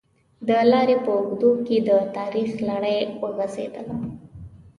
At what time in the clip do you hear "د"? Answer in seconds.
0.47-0.49, 1.87-1.89